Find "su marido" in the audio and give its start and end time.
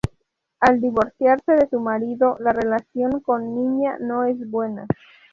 1.69-2.35